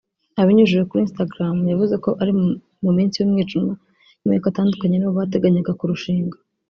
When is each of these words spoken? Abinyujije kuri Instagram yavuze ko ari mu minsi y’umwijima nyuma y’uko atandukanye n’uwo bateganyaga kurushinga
Abinyujije 0.41 0.83
kuri 0.89 1.01
Instagram 1.07 1.57
yavuze 1.71 1.95
ko 2.03 2.09
ari 2.21 2.31
mu 2.83 2.91
minsi 2.97 3.15
y’umwijima 3.17 3.73
nyuma 4.19 4.31
y’uko 4.33 4.47
atandukanye 4.51 4.95
n’uwo 4.97 5.13
bateganyaga 5.19 5.73
kurushinga 5.79 6.37